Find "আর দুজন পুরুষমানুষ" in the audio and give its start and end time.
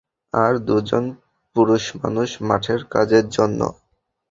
0.33-2.29